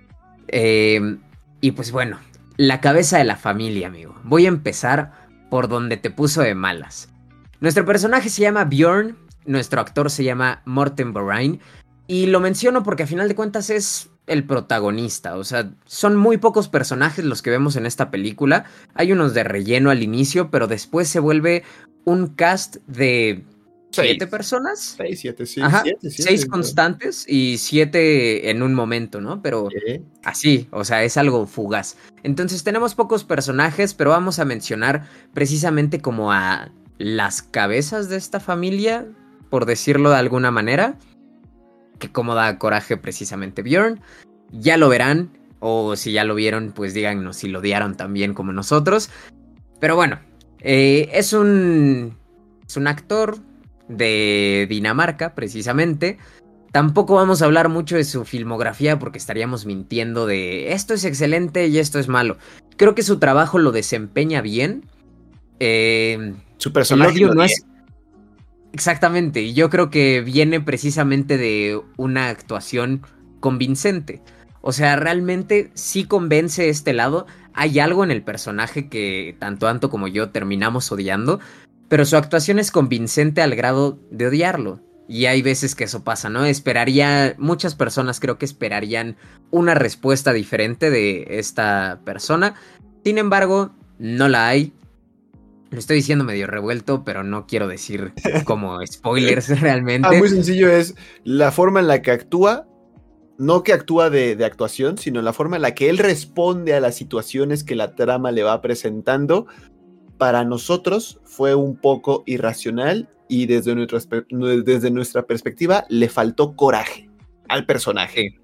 Eh, 0.48 1.18
y 1.60 1.72
pues 1.72 1.92
bueno, 1.92 2.18
la 2.56 2.80
cabeza 2.80 3.18
de 3.18 3.24
la 3.24 3.36
familia, 3.36 3.88
amigo. 3.88 4.14
Voy 4.24 4.46
a 4.46 4.48
empezar 4.48 5.12
por 5.50 5.68
donde 5.68 5.96
te 5.96 6.10
puso 6.10 6.40
de 6.40 6.54
malas. 6.54 7.08
Nuestro 7.60 7.84
personaje 7.84 8.28
se 8.28 8.42
llama 8.42 8.64
Bjorn, 8.64 9.16
nuestro 9.46 9.80
actor 9.80 10.10
se 10.10 10.24
llama 10.24 10.62
Morten 10.64 11.12
Borain. 11.12 11.60
Y 12.06 12.26
lo 12.26 12.40
menciono 12.40 12.82
porque 12.82 13.04
a 13.04 13.06
final 13.06 13.28
de 13.28 13.34
cuentas 13.34 13.70
es 13.70 14.10
el 14.26 14.44
protagonista. 14.44 15.36
O 15.36 15.44
sea, 15.44 15.70
son 15.86 16.16
muy 16.16 16.38
pocos 16.38 16.68
personajes 16.68 17.24
los 17.24 17.42
que 17.42 17.50
vemos 17.50 17.76
en 17.76 17.86
esta 17.86 18.10
película. 18.10 18.64
Hay 18.94 19.12
unos 19.12 19.34
de 19.34 19.44
relleno 19.44 19.90
al 19.90 20.02
inicio, 20.02 20.50
pero 20.50 20.66
después 20.66 21.08
se 21.08 21.20
vuelve 21.20 21.62
un 22.04 22.28
cast 22.28 22.76
de 22.86 23.44
siete 23.90 24.26
personas. 24.26 24.96
Seis, 24.96 25.20
siete, 25.20 25.46
sí. 25.46 25.60
seis 26.10 26.46
constantes 26.46 27.24
y 27.28 27.58
siete 27.58 28.50
en 28.50 28.62
un 28.62 28.74
momento, 28.74 29.20
¿no? 29.20 29.40
Pero 29.40 29.68
así, 30.24 30.68
o 30.70 30.84
sea, 30.84 31.04
es 31.04 31.16
algo 31.16 31.46
fugaz. 31.46 31.96
Entonces 32.22 32.64
tenemos 32.64 32.94
pocos 32.94 33.24
personajes, 33.24 33.94
pero 33.94 34.10
vamos 34.10 34.38
a 34.38 34.44
mencionar 34.44 35.08
precisamente 35.32 36.00
como 36.00 36.32
a 36.32 36.70
las 36.98 37.42
cabezas 37.42 38.08
de 38.08 38.16
esta 38.16 38.40
familia 38.40 39.06
por 39.54 39.66
decirlo 39.66 40.10
de 40.10 40.16
alguna 40.16 40.50
manera. 40.50 40.96
Que 42.00 42.10
como 42.10 42.34
da 42.34 42.58
coraje 42.58 42.96
precisamente 42.96 43.62
Bjorn. 43.62 44.00
Ya 44.50 44.76
lo 44.76 44.88
verán. 44.88 45.30
O 45.60 45.94
si 45.94 46.10
ya 46.10 46.24
lo 46.24 46.34
vieron, 46.34 46.72
pues 46.72 46.92
díganos 46.92 47.36
si 47.36 47.46
lo 47.46 47.60
odiaron 47.60 47.94
también 47.96 48.34
como 48.34 48.52
nosotros. 48.52 49.10
Pero 49.78 49.94
bueno, 49.94 50.18
eh, 50.58 51.08
es 51.12 51.32
un. 51.32 52.18
Es 52.66 52.76
un 52.76 52.88
actor 52.88 53.38
de 53.86 54.66
Dinamarca, 54.68 55.36
precisamente. 55.36 56.18
Tampoco 56.72 57.14
vamos 57.14 57.40
a 57.40 57.44
hablar 57.44 57.68
mucho 57.68 57.94
de 57.94 58.02
su 58.02 58.24
filmografía 58.24 58.98
porque 58.98 59.18
estaríamos 59.18 59.66
mintiendo 59.66 60.26
de 60.26 60.72
esto 60.72 60.94
es 60.94 61.04
excelente 61.04 61.68
y 61.68 61.78
esto 61.78 62.00
es 62.00 62.08
malo. 62.08 62.38
Creo 62.76 62.96
que 62.96 63.04
su 63.04 63.20
trabajo 63.20 63.60
lo 63.60 63.70
desempeña 63.70 64.42
bien. 64.42 64.84
Eh, 65.60 66.34
su 66.56 66.72
personaje 66.72 67.20
no 67.20 67.44
es, 67.44 67.64
Exactamente, 68.74 69.40
y 69.40 69.54
yo 69.54 69.70
creo 69.70 69.88
que 69.88 70.20
viene 70.20 70.60
precisamente 70.60 71.38
de 71.38 71.80
una 71.96 72.28
actuación 72.28 73.02
convincente. 73.38 74.20
O 74.62 74.72
sea, 74.72 74.96
realmente 74.96 75.70
sí 75.74 76.06
convence 76.06 76.68
este 76.68 76.92
lado. 76.92 77.28
Hay 77.52 77.78
algo 77.78 78.02
en 78.02 78.10
el 78.10 78.24
personaje 78.24 78.88
que 78.88 79.36
tanto 79.38 79.68
Anto 79.68 79.90
como 79.90 80.08
yo 80.08 80.30
terminamos 80.30 80.90
odiando, 80.90 81.38
pero 81.88 82.04
su 82.04 82.16
actuación 82.16 82.58
es 82.58 82.72
convincente 82.72 83.42
al 83.42 83.54
grado 83.54 84.00
de 84.10 84.26
odiarlo. 84.26 84.80
Y 85.06 85.26
hay 85.26 85.40
veces 85.40 85.76
que 85.76 85.84
eso 85.84 86.02
pasa, 86.02 86.28
¿no? 86.28 86.44
Esperaría, 86.44 87.36
muchas 87.38 87.76
personas 87.76 88.18
creo 88.18 88.38
que 88.38 88.44
esperarían 88.44 89.16
una 89.52 89.74
respuesta 89.74 90.32
diferente 90.32 90.90
de 90.90 91.26
esta 91.28 92.00
persona. 92.04 92.56
Sin 93.04 93.18
embargo, 93.18 93.70
no 94.00 94.26
la 94.26 94.48
hay. 94.48 94.72
Lo 95.70 95.78
estoy 95.78 95.96
diciendo 95.96 96.24
medio 96.24 96.46
revuelto, 96.46 97.04
pero 97.04 97.24
no 97.24 97.46
quiero 97.46 97.66
decir 97.66 98.12
como 98.44 98.78
spoilers 98.86 99.60
realmente. 99.60 100.08
Ah, 100.08 100.18
muy 100.18 100.28
sencillo 100.28 100.70
es 100.70 100.94
la 101.24 101.50
forma 101.50 101.80
en 101.80 101.88
la 101.88 102.02
que 102.02 102.10
actúa, 102.10 102.66
no 103.38 103.62
que 103.62 103.72
actúa 103.72 104.10
de, 104.10 104.42
actuación, 104.44 104.98
sino 104.98 105.20
la 105.22 105.32
forma 105.32 105.56
en 105.56 105.62
la 105.62 105.74
que 105.74 105.90
él 105.90 105.98
responde 105.98 106.74
a 106.74 106.80
las 106.80 106.94
situaciones 106.94 107.64
que 107.64 107.74
la 107.74 107.94
trama 107.94 108.30
le 108.30 108.42
va 108.42 108.60
presentando. 108.60 109.46
Para 110.18 110.44
nosotros 110.44 111.20
fue 111.24 111.54
un 111.54 111.76
poco 111.76 112.22
irracional 112.26 113.08
y 113.28 113.46
desde 113.46 113.74
nuestra, 113.74 114.24
desde 114.30 114.90
nuestra 114.90 115.26
perspectiva 115.26 115.84
le 115.88 116.08
faltó 116.08 116.54
coraje 116.54 117.10
al 117.48 117.66
personaje. 117.66 118.38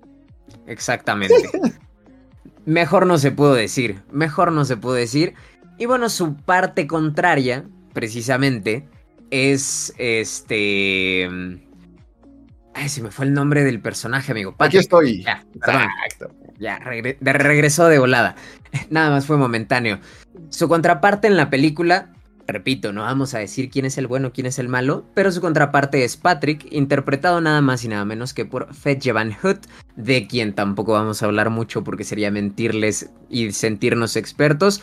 exactamente. 0.66 1.34
mejor 2.64 3.06
no 3.06 3.18
se 3.18 3.30
pudo 3.30 3.54
decir, 3.54 4.02
mejor 4.10 4.52
no 4.52 4.64
se 4.64 4.76
pudo 4.76 4.94
decir. 4.94 5.34
Y 5.80 5.86
bueno, 5.86 6.10
su 6.10 6.36
parte 6.36 6.86
contraria, 6.86 7.64
precisamente, 7.94 8.86
es 9.30 9.94
este... 9.96 11.26
Ay, 12.74 12.88
se 12.90 13.02
me 13.02 13.10
fue 13.10 13.24
el 13.24 13.32
nombre 13.32 13.64
del 13.64 13.80
personaje, 13.80 14.30
amigo. 14.30 14.54
Aquí 14.58 14.76
estoy. 14.76 15.22
Ya, 15.22 15.42
Ya, 16.58 16.78
de 17.18 17.32
regreso 17.32 17.88
de 17.88 17.98
volada. 17.98 18.36
nada 18.90 19.08
más 19.08 19.24
fue 19.24 19.38
momentáneo. 19.38 20.00
Su 20.50 20.68
contraparte 20.68 21.28
en 21.28 21.38
la 21.38 21.48
película, 21.48 22.12
repito, 22.46 22.92
no 22.92 23.00
vamos 23.00 23.32
a 23.32 23.38
decir 23.38 23.70
quién 23.70 23.86
es 23.86 23.96
el 23.96 24.06
bueno, 24.06 24.34
quién 24.34 24.46
es 24.46 24.58
el 24.58 24.68
malo, 24.68 25.06
pero 25.14 25.32
su 25.32 25.40
contraparte 25.40 26.04
es 26.04 26.18
Patrick, 26.18 26.66
interpretado 26.70 27.40
nada 27.40 27.62
más 27.62 27.84
y 27.84 27.88
nada 27.88 28.04
menos 28.04 28.34
que 28.34 28.44
por 28.44 28.74
Fetch 28.74 29.10
Van 29.12 29.32
Hood, 29.32 29.60
de 29.96 30.26
quien 30.26 30.52
tampoco 30.52 30.92
vamos 30.92 31.22
a 31.22 31.26
hablar 31.26 31.48
mucho 31.48 31.82
porque 31.84 32.04
sería 32.04 32.30
mentirles 32.30 33.08
y 33.30 33.52
sentirnos 33.52 34.16
expertos. 34.16 34.82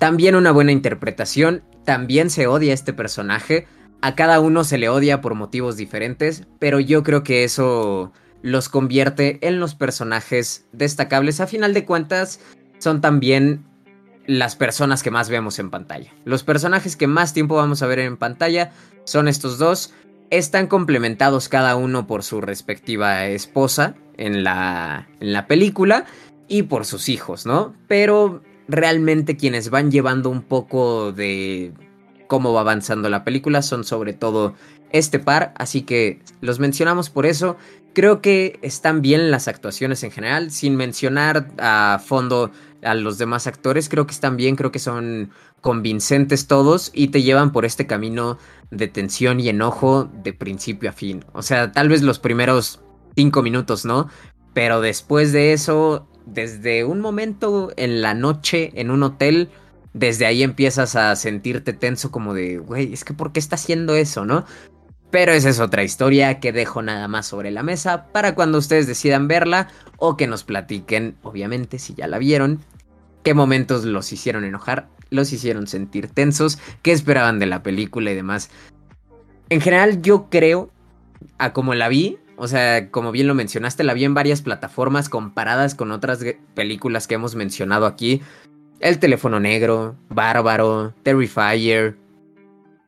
También 0.00 0.34
una 0.34 0.50
buena 0.50 0.72
interpretación, 0.72 1.62
también 1.84 2.30
se 2.30 2.46
odia 2.46 2.72
este 2.72 2.94
personaje, 2.94 3.66
a 4.00 4.14
cada 4.14 4.40
uno 4.40 4.64
se 4.64 4.78
le 4.78 4.88
odia 4.88 5.20
por 5.20 5.34
motivos 5.34 5.76
diferentes, 5.76 6.46
pero 6.58 6.80
yo 6.80 7.02
creo 7.02 7.22
que 7.22 7.44
eso 7.44 8.10
los 8.40 8.70
convierte 8.70 9.46
en 9.46 9.60
los 9.60 9.74
personajes 9.74 10.66
destacables. 10.72 11.38
A 11.40 11.46
final 11.46 11.74
de 11.74 11.84
cuentas, 11.84 12.40
son 12.78 13.02
también 13.02 13.66
las 14.26 14.56
personas 14.56 15.02
que 15.02 15.10
más 15.10 15.28
vemos 15.28 15.58
en 15.58 15.68
pantalla. 15.68 16.14
Los 16.24 16.44
personajes 16.44 16.96
que 16.96 17.06
más 17.06 17.34
tiempo 17.34 17.56
vamos 17.56 17.82
a 17.82 17.86
ver 17.86 17.98
en 17.98 18.16
pantalla 18.16 18.72
son 19.04 19.28
estos 19.28 19.58
dos. 19.58 19.92
Están 20.30 20.66
complementados 20.66 21.50
cada 21.50 21.76
uno 21.76 22.06
por 22.06 22.22
su 22.22 22.40
respectiva 22.40 23.26
esposa 23.26 23.96
en 24.16 24.44
la, 24.44 25.10
en 25.20 25.34
la 25.34 25.46
película 25.46 26.06
y 26.48 26.62
por 26.62 26.86
sus 26.86 27.10
hijos, 27.10 27.44
¿no? 27.44 27.74
Pero 27.86 28.42
realmente 28.70 29.36
quienes 29.36 29.70
van 29.70 29.90
llevando 29.90 30.30
un 30.30 30.42
poco 30.42 31.12
de 31.12 31.72
cómo 32.26 32.52
va 32.52 32.60
avanzando 32.60 33.08
la 33.08 33.24
película 33.24 33.62
son 33.62 33.84
sobre 33.84 34.12
todo 34.12 34.54
este 34.92 35.18
par, 35.18 35.52
así 35.56 35.82
que 35.82 36.20
los 36.40 36.58
mencionamos 36.58 37.10
por 37.10 37.26
eso. 37.26 37.56
Creo 37.92 38.20
que 38.22 38.58
están 38.62 39.02
bien 39.02 39.30
las 39.30 39.48
actuaciones 39.48 40.04
en 40.04 40.12
general, 40.12 40.50
sin 40.50 40.76
mencionar 40.76 41.48
a 41.58 42.00
fondo 42.04 42.52
a 42.82 42.94
los 42.94 43.18
demás 43.18 43.46
actores, 43.46 43.88
creo 43.88 44.06
que 44.06 44.14
están 44.14 44.36
bien, 44.36 44.56
creo 44.56 44.72
que 44.72 44.78
son 44.78 45.30
convincentes 45.60 46.46
todos 46.46 46.90
y 46.94 47.08
te 47.08 47.22
llevan 47.22 47.52
por 47.52 47.64
este 47.64 47.86
camino 47.86 48.38
de 48.70 48.88
tensión 48.88 49.40
y 49.40 49.48
enojo 49.48 50.10
de 50.22 50.32
principio 50.32 50.90
a 50.90 50.92
fin. 50.92 51.24
O 51.32 51.42
sea, 51.42 51.72
tal 51.72 51.88
vez 51.88 52.02
los 52.02 52.18
primeros 52.18 52.80
cinco 53.16 53.42
minutos, 53.42 53.84
¿no? 53.84 54.08
Pero 54.54 54.80
después 54.80 55.32
de 55.32 55.52
eso, 55.52 56.08
desde 56.26 56.84
un 56.84 57.00
momento 57.00 57.72
en 57.76 58.02
la 58.02 58.14
noche 58.14 58.72
en 58.74 58.90
un 58.90 59.02
hotel, 59.02 59.50
desde 59.92 60.26
ahí 60.26 60.42
empiezas 60.42 60.96
a 60.96 61.14
sentirte 61.16 61.72
tenso 61.72 62.10
como 62.10 62.34
de, 62.34 62.58
güey, 62.58 62.92
es 62.92 63.04
que 63.04 63.14
¿por 63.14 63.32
qué 63.32 63.40
está 63.40 63.56
haciendo 63.56 63.94
eso, 63.94 64.24
no? 64.24 64.44
Pero 65.10 65.32
esa 65.32 65.48
es 65.48 65.58
otra 65.58 65.82
historia 65.82 66.38
que 66.38 66.52
dejo 66.52 66.82
nada 66.82 67.08
más 67.08 67.26
sobre 67.26 67.50
la 67.50 67.64
mesa 67.64 68.06
para 68.12 68.34
cuando 68.34 68.58
ustedes 68.58 68.86
decidan 68.86 69.26
verla 69.26 69.68
o 69.96 70.16
que 70.16 70.28
nos 70.28 70.44
platiquen, 70.44 71.16
obviamente, 71.22 71.80
si 71.80 71.94
ya 71.94 72.06
la 72.06 72.18
vieron, 72.18 72.60
qué 73.24 73.34
momentos 73.34 73.84
los 73.84 74.12
hicieron 74.12 74.44
enojar, 74.44 74.88
los 75.10 75.32
hicieron 75.32 75.66
sentir 75.66 76.08
tensos, 76.08 76.58
qué 76.82 76.92
esperaban 76.92 77.40
de 77.40 77.46
la 77.46 77.62
película 77.64 78.12
y 78.12 78.14
demás. 78.14 78.50
En 79.48 79.60
general 79.60 80.00
yo 80.00 80.28
creo, 80.30 80.70
a 81.38 81.52
como 81.52 81.74
la 81.74 81.88
vi, 81.88 82.18
o 82.40 82.48
sea, 82.48 82.90
como 82.90 83.12
bien 83.12 83.26
lo 83.26 83.34
mencionaste, 83.34 83.84
la 83.84 83.92
vi 83.92 84.04
en 84.04 84.14
varias 84.14 84.40
plataformas 84.40 85.10
comparadas 85.10 85.74
con 85.74 85.92
otras 85.92 86.24
películas 86.54 87.06
que 87.06 87.16
hemos 87.16 87.34
mencionado 87.34 87.84
aquí. 87.84 88.22
El 88.80 88.98
teléfono 88.98 89.40
negro, 89.40 89.94
Bárbaro, 90.08 90.94
Terrifier. 91.02 91.98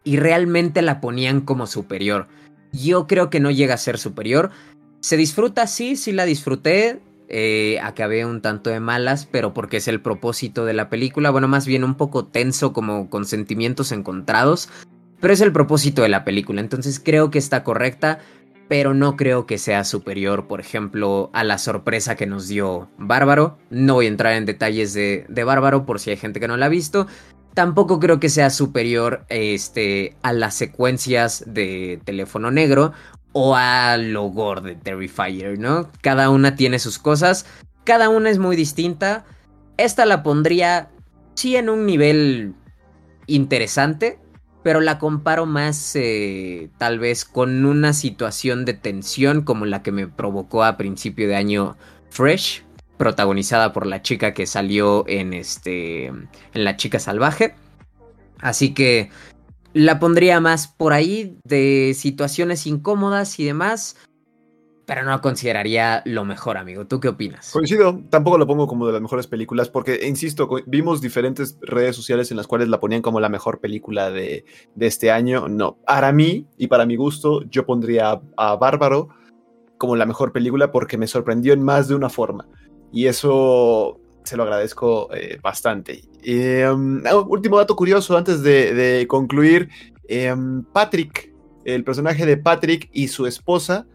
Y 0.04 0.16
realmente 0.16 0.80
la 0.80 1.02
ponían 1.02 1.42
como 1.42 1.66
superior. 1.66 2.28
Yo 2.72 3.06
creo 3.06 3.28
que 3.28 3.40
no 3.40 3.50
llega 3.50 3.74
a 3.74 3.76
ser 3.76 3.98
superior. 3.98 4.52
Se 5.00 5.18
disfruta, 5.18 5.66
sí, 5.66 5.96
sí 5.96 6.12
la 6.12 6.24
disfruté. 6.24 7.02
Eh, 7.28 7.78
acabé 7.82 8.24
un 8.24 8.40
tanto 8.40 8.70
de 8.70 8.80
malas, 8.80 9.28
pero 9.30 9.52
porque 9.52 9.76
es 9.76 9.86
el 9.86 10.00
propósito 10.00 10.64
de 10.64 10.72
la 10.72 10.88
película. 10.88 11.28
Bueno, 11.28 11.46
más 11.46 11.66
bien 11.66 11.84
un 11.84 11.96
poco 11.96 12.24
tenso, 12.24 12.72
como 12.72 13.10
con 13.10 13.26
sentimientos 13.26 13.92
encontrados. 13.92 14.70
Pero 15.20 15.34
es 15.34 15.42
el 15.42 15.52
propósito 15.52 16.00
de 16.00 16.08
la 16.08 16.24
película. 16.24 16.62
Entonces 16.62 16.98
creo 16.98 17.30
que 17.30 17.38
está 17.38 17.64
correcta 17.64 18.20
pero 18.68 18.94
no 18.94 19.16
creo 19.16 19.46
que 19.46 19.58
sea 19.58 19.84
superior, 19.84 20.46
por 20.46 20.60
ejemplo, 20.60 21.30
a 21.32 21.44
la 21.44 21.58
sorpresa 21.58 22.16
que 22.16 22.26
nos 22.26 22.48
dio 22.48 22.88
Bárbaro. 22.98 23.58
No 23.70 23.94
voy 23.94 24.06
a 24.06 24.08
entrar 24.08 24.34
en 24.34 24.46
detalles 24.46 24.94
de, 24.94 25.26
Bárbaro 25.44 25.84
por 25.84 26.00
si 26.00 26.10
hay 26.10 26.16
gente 26.16 26.40
que 26.40 26.48
no 26.48 26.56
la 26.56 26.66
ha 26.66 26.70
visto. 26.70 27.06
Tampoco 27.54 28.00
creo 28.00 28.18
que 28.18 28.30
sea 28.30 28.48
superior 28.48 29.26
este, 29.28 30.16
a 30.22 30.32
las 30.32 30.54
secuencias 30.54 31.44
de 31.46 32.00
Teléfono 32.04 32.50
Negro 32.50 32.92
o 33.32 33.56
a 33.56 33.96
Logor 33.98 34.62
de 34.62 34.74
Terrifier, 34.74 35.58
¿no? 35.58 35.90
Cada 36.00 36.30
una 36.30 36.56
tiene 36.56 36.78
sus 36.78 36.98
cosas, 36.98 37.44
cada 37.84 38.08
una 38.08 38.30
es 38.30 38.38
muy 38.38 38.56
distinta. 38.56 39.24
Esta 39.76 40.06
la 40.06 40.22
pondría, 40.22 40.90
sí, 41.34 41.56
en 41.56 41.68
un 41.68 41.84
nivel 41.84 42.54
interesante, 43.26 44.18
pero 44.62 44.80
la 44.80 44.98
comparo 44.98 45.46
más 45.46 45.96
eh, 45.96 46.70
tal 46.78 46.98
vez 46.98 47.24
con 47.24 47.64
una 47.64 47.92
situación 47.92 48.64
de 48.64 48.74
tensión 48.74 49.42
como 49.42 49.66
la 49.66 49.82
que 49.82 49.92
me 49.92 50.06
provocó 50.06 50.64
a 50.64 50.76
principio 50.76 51.28
de 51.28 51.36
año 51.36 51.76
Fresh, 52.10 52.62
protagonizada 52.96 53.72
por 53.72 53.86
la 53.86 54.02
chica 54.02 54.34
que 54.34 54.46
salió 54.46 55.04
en 55.08 55.32
este 55.32 56.06
en 56.06 56.28
La 56.52 56.76
chica 56.76 56.98
salvaje. 56.98 57.54
Así 58.38 58.74
que 58.74 59.10
la 59.72 59.98
pondría 59.98 60.40
más 60.40 60.68
por 60.68 60.92
ahí 60.92 61.38
de 61.44 61.94
situaciones 61.96 62.66
incómodas 62.66 63.38
y 63.40 63.44
demás, 63.44 63.96
pero 64.94 65.06
no 65.06 65.18
consideraría 65.22 66.02
lo 66.04 66.22
mejor, 66.22 66.58
amigo. 66.58 66.86
¿Tú 66.86 67.00
qué 67.00 67.08
opinas? 67.08 67.50
Coincido, 67.50 68.02
tampoco 68.10 68.36
lo 68.36 68.46
pongo 68.46 68.66
como 68.66 68.86
de 68.86 68.92
las 68.92 69.00
mejores 69.00 69.26
películas, 69.26 69.70
porque, 69.70 70.06
insisto, 70.06 70.50
vimos 70.66 71.00
diferentes 71.00 71.56
redes 71.62 71.96
sociales 71.96 72.30
en 72.30 72.36
las 72.36 72.46
cuales 72.46 72.68
la 72.68 72.78
ponían 72.78 73.00
como 73.00 73.18
la 73.18 73.30
mejor 73.30 73.58
película 73.58 74.10
de, 74.10 74.44
este 74.78 75.10
año. 75.10 75.48
No, 75.48 75.78
para 75.86 76.12
mí 76.12 76.46
y 76.58 76.66
para 76.66 76.84
mi 76.84 76.96
gusto, 76.96 77.42
yo 77.44 77.64
pondría 77.64 78.20
a, 78.36 78.56
Bárbaro 78.56 79.08
como 79.78 79.96
la 79.96 80.04
mejor 80.04 80.30
película 80.30 80.70
porque 80.70 80.98
me 80.98 81.06
sorprendió 81.06 81.54
en 81.54 81.62
más 81.62 81.88
de 81.88 81.94
una 81.94 82.10
forma. 82.10 82.46
Y 82.92 83.06
eso 83.06 83.98
se 84.24 84.36
lo 84.36 84.42
agradezco 84.42 85.08
eh, 85.14 85.38
bastante. 85.42 86.02
Em, 86.22 87.02
ah, 87.06 87.16
último 87.16 87.56
dato 87.56 87.74
curioso 87.76 88.14
antes 88.14 88.42
de, 88.42 89.06
concluir. 89.08 89.70
Em, 90.06 90.62
Patrick, 90.64 91.32
el 91.64 91.82
personaje 91.82 92.26
de 92.26 92.36
Patrick 92.36 92.90
y 92.92 93.08
su 93.08 93.26
esposa 93.26 93.86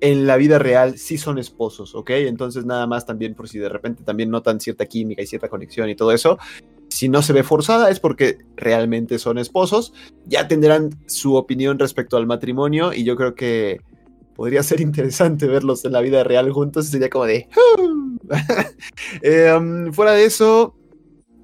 en 0.00 0.26
la 0.26 0.36
vida 0.36 0.58
real 0.58 0.98
sí 0.98 1.18
son 1.18 1.38
esposos, 1.38 1.94
¿ok? 1.94 2.10
Entonces 2.10 2.64
nada 2.64 2.86
más 2.86 3.06
también 3.06 3.34
por 3.34 3.48
si 3.48 3.58
de 3.58 3.68
repente 3.68 4.04
también 4.04 4.30
notan 4.30 4.60
cierta 4.60 4.86
química 4.86 5.22
y 5.22 5.26
cierta 5.26 5.48
conexión 5.48 5.88
y 5.88 5.96
todo 5.96 6.12
eso. 6.12 6.38
Si 6.88 7.08
no 7.08 7.22
se 7.22 7.32
ve 7.32 7.42
forzada 7.42 7.90
es 7.90 8.00
porque 8.00 8.38
realmente 8.56 9.18
son 9.18 9.38
esposos. 9.38 9.92
Ya 10.26 10.48
tendrán 10.48 10.90
su 11.06 11.34
opinión 11.34 11.78
respecto 11.78 12.16
al 12.16 12.26
matrimonio 12.26 12.92
y 12.92 13.04
yo 13.04 13.16
creo 13.16 13.34
que 13.34 13.80
podría 14.34 14.62
ser 14.62 14.80
interesante 14.80 15.46
verlos 15.48 15.84
en 15.84 15.92
la 15.92 16.00
vida 16.00 16.24
real 16.24 16.50
juntos. 16.52 16.86
Sería 16.86 17.10
como 17.10 17.24
de... 17.24 17.48
Em, 19.22 19.92
fuera 19.92 20.12
de 20.12 20.24
eso, 20.24 20.74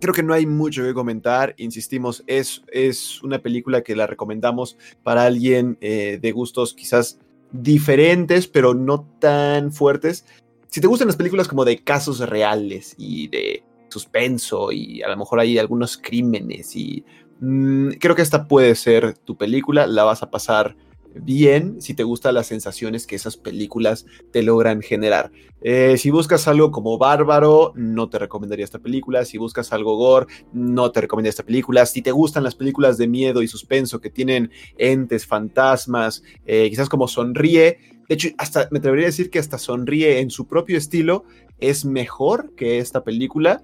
creo 0.01 0.13
que 0.13 0.23
no 0.23 0.35
hay 0.35 0.47
mucho 0.47 0.83
que 0.83 0.95
comentar. 0.95 1.55
Insistimos, 1.59 2.25
es, 2.27 2.63
es 2.73 3.23
una 3.23 3.39
película 3.39 3.83
que 3.83 3.97
la 3.97 4.07
recomendamos 4.07 4.77
para 5.03 5.25
alguien 5.25 5.79
eh, 5.81 6.19
de 6.21 6.33
gustos 6.33 6.75
quizás 6.75 7.19
diferentes, 7.53 8.47
pero 8.47 8.75
no 8.75 9.07
tan 9.19 9.73
fuertes. 9.73 10.25
Si 10.69 10.81
te 10.81 10.87
gustan 10.87 11.09
las 11.09 11.17
películas 11.17 11.49
como 11.49 11.65
de 11.65 11.79
casos 11.85 12.19
reales 12.21 12.95
y 12.99 13.29
de 13.29 13.63
suspenso 13.89 14.73
y 14.73 15.03
a 15.03 15.09
lo 15.09 15.17
mejor 15.17 15.41
hay 15.41 15.59
algunos 15.59 15.99
crímenes 15.99 16.75
y 16.75 17.05
mm, 17.41 17.91
creo 18.01 18.17
que 18.17 18.23
esta 18.23 18.49
puede 18.49 18.75
ser 18.75 19.19
tu 19.19 19.37
película, 19.37 19.87
la 19.87 20.05
vas 20.05 20.23
a 20.23 20.31
pasar 20.31 20.77
bien 21.14 21.81
si 21.81 21.95
te 21.95 22.04
gustan 22.04 22.35
las 22.35 22.47
sensaciones 22.47 23.07
que 23.07 23.16
esas 23.16 23.37
películas 23.37 24.07
te 24.33 24.42
logran 24.42 24.83
generar. 24.83 25.31
Eh, 25.61 25.97
si 25.99 26.11
buscas 26.11 26.49
algo 26.49 26.71
como 26.71 26.99
bárbaro, 26.99 27.73
no 27.76 28.09
te 28.09 28.19
recomendaría 28.19 28.64
esta 28.64 28.78
película. 28.78 29.25
Si 29.25 29.38
buscas 29.38 29.73
algo 29.73 29.97
gore, 29.97 30.26
no 30.52 30.90
te 30.90 31.00
recomendaría 31.00 31.31
esta 31.31 31.45
película. 31.45 31.87
Si 31.87 32.02
te 32.02 32.11
gustan 32.11 32.45
las 32.45 32.54
películas 32.54 32.99
de 32.99 33.09
miedo 33.09 33.42
y 33.42 33.49
suspenso 33.49 34.00
que 34.00 34.11
tienen 34.11 34.50
entes, 34.76 35.26
fantasmas, 35.26 36.23
eh, 36.47 36.69
quizás 36.69 36.88
como 36.88 37.09
sonríe. 37.09 37.78
De 38.09 38.14
hecho, 38.14 38.28
hasta 38.38 38.69
me 38.71 38.78
atrevería 38.78 39.07
a 39.07 39.11
decir 39.11 39.31
que 39.31 39.38
hasta 39.38 39.59
sonríe 39.59 40.21
en 40.21 40.31
su 40.31 40.47
propio 40.47 40.76
estilo 40.76 41.25
es 41.59 41.85
mejor 41.85 42.54
que 42.57 42.78
esta 42.78 43.04
película 43.04 43.62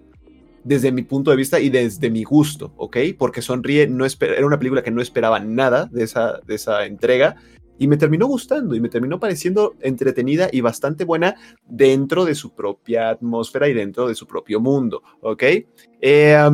desde 0.68 0.92
mi 0.92 1.02
punto 1.02 1.30
de 1.30 1.38
vista 1.38 1.58
y 1.58 1.70
desde 1.70 2.10
mi 2.10 2.24
gusto, 2.24 2.74
¿ok? 2.76 2.98
Porque 3.16 3.40
Sonríe 3.40 3.88
no 3.88 4.04
era 4.04 4.46
una 4.46 4.58
película 4.58 4.82
que 4.82 4.90
no 4.90 5.00
esperaba 5.00 5.40
nada 5.40 5.86
de 5.86 6.04
esa, 6.04 6.40
de 6.46 6.56
esa 6.56 6.84
entrega 6.84 7.36
y 7.78 7.88
me 7.88 7.96
terminó 7.96 8.26
gustando 8.26 8.74
y 8.74 8.80
me 8.80 8.90
terminó 8.90 9.18
pareciendo 9.18 9.76
entretenida 9.80 10.50
y 10.52 10.60
bastante 10.60 11.04
buena 11.04 11.36
dentro 11.66 12.26
de 12.26 12.34
su 12.34 12.54
propia 12.54 13.08
atmósfera 13.08 13.68
y 13.68 13.72
dentro 13.72 14.08
de 14.08 14.14
su 14.14 14.26
propio 14.26 14.60
mundo, 14.60 15.02
¿ok? 15.22 15.42
Eh, 16.02 16.50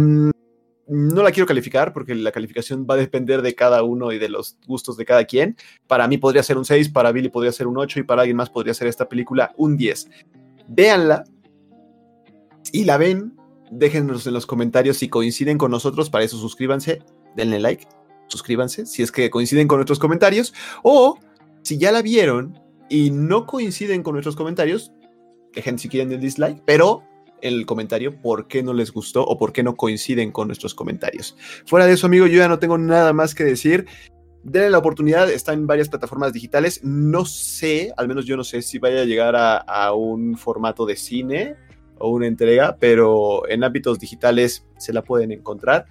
no 0.86 1.22
la 1.22 1.32
quiero 1.32 1.46
calificar 1.46 1.92
porque 1.92 2.14
la 2.14 2.30
calificación 2.30 2.86
va 2.88 2.94
a 2.94 2.98
depender 2.98 3.42
de 3.42 3.56
cada 3.56 3.82
uno 3.82 4.12
y 4.12 4.18
de 4.18 4.28
los 4.28 4.58
gustos 4.64 4.96
de 4.96 5.04
cada 5.04 5.24
quien. 5.24 5.56
Para 5.88 6.06
mí 6.06 6.18
podría 6.18 6.44
ser 6.44 6.56
un 6.56 6.64
6, 6.64 6.90
para 6.90 7.10
Billy 7.10 7.30
podría 7.30 7.50
ser 7.50 7.66
un 7.66 7.78
8 7.78 7.98
y 7.98 8.02
para 8.04 8.22
alguien 8.22 8.36
más 8.36 8.50
podría 8.50 8.74
ser 8.74 8.86
esta 8.86 9.08
película 9.08 9.52
un 9.56 9.76
10. 9.76 10.08
Véanla 10.68 11.24
y 12.70 12.84
la 12.84 12.96
ven 12.96 13.34
déjenos 13.70 14.26
en 14.26 14.34
los 14.34 14.46
comentarios 14.46 14.98
si 14.98 15.08
coinciden 15.08 15.58
con 15.58 15.70
nosotros, 15.70 16.10
para 16.10 16.24
eso 16.24 16.36
suscríbanse, 16.36 17.02
denle 17.36 17.60
like, 17.60 17.86
suscríbanse 18.28 18.86
si 18.86 19.02
es 19.02 19.12
que 19.12 19.30
coinciden 19.30 19.68
con 19.68 19.78
nuestros 19.78 19.98
comentarios, 19.98 20.54
o 20.82 21.18
si 21.62 21.78
ya 21.78 21.92
la 21.92 22.02
vieron 22.02 22.58
y 22.88 23.10
no 23.10 23.46
coinciden 23.46 24.02
con 24.02 24.14
nuestros 24.14 24.36
comentarios, 24.36 24.92
dejen 25.54 25.78
si 25.78 25.88
quieren 25.88 26.12
el 26.12 26.20
dislike, 26.20 26.62
pero 26.64 27.02
el 27.44 27.66
comentario 27.66 28.20
por 28.20 28.48
qué 28.48 28.62
no 28.62 28.72
les 28.72 28.90
gustó 28.90 29.24
o 29.24 29.38
por 29.38 29.52
qué 29.52 29.62
no 29.62 29.76
coinciden 29.76 30.32
con 30.32 30.48
nuestros 30.48 30.74
comentarios. 30.74 31.36
Fuera 31.66 31.86
de 31.86 31.92
eso, 31.92 32.06
amigo, 32.06 32.26
yo 32.26 32.38
ya 32.38 32.48
no 32.48 32.58
tengo 32.58 32.78
nada 32.78 33.12
más 33.12 33.34
que 33.34 33.44
decir. 33.44 33.86
Denle 34.42 34.70
la 34.70 34.78
oportunidad, 34.78 35.30
está 35.30 35.52
en 35.52 35.66
varias 35.66 35.88
plataformas 35.88 36.32
digitales. 36.32 36.80
No 36.82 37.24
sé, 37.24 37.92
al 37.96 38.08
menos 38.08 38.26
yo 38.26 38.36
no 38.36 38.44
sé 38.44 38.62
si 38.62 38.78
vaya 38.78 39.02
a 39.02 39.04
llegar 39.04 39.34
a, 39.36 39.92
un 39.94 40.36
formato 40.36 40.86
de 40.86 40.96
cine 40.96 41.56
o 41.98 42.10
una 42.10 42.26
entrega, 42.26 42.76
pero 42.78 43.48
en 43.48 43.64
ámbitos 43.64 43.98
digitales 43.98 44.66
se 44.78 44.92
la 44.92 45.02
pueden 45.02 45.32
encontrar. 45.32 45.86